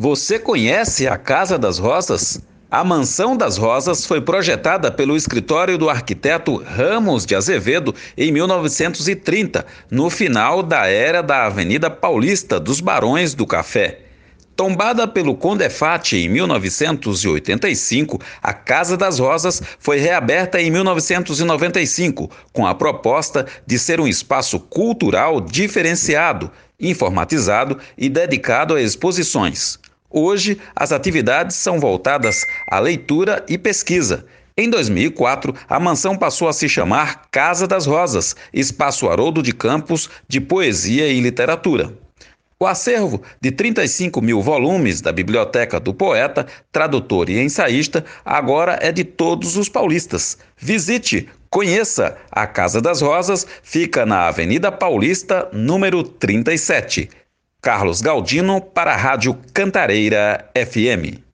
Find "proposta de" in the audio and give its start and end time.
22.72-23.76